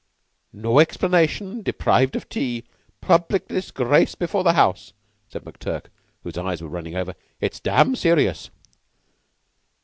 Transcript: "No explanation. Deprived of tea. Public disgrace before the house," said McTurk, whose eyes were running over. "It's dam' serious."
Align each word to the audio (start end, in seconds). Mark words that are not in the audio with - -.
"No 0.51 0.79
explanation. 0.79 1.61
Deprived 1.61 2.15
of 2.15 2.27
tea. 2.27 2.63
Public 3.01 3.47
disgrace 3.47 4.15
before 4.15 4.43
the 4.43 4.53
house," 4.53 4.93
said 5.29 5.43
McTurk, 5.43 5.89
whose 6.23 6.39
eyes 6.39 6.59
were 6.59 6.69
running 6.69 6.95
over. 6.95 7.13
"It's 7.39 7.59
dam' 7.59 7.95
serious." 7.95 8.49